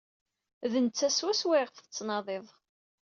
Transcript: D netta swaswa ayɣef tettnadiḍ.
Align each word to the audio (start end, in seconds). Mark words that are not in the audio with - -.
D 0.71 0.73
netta 0.85 1.09
swaswa 1.09 1.53
ayɣef 1.55 1.71
tettnadiḍ. 1.73 2.45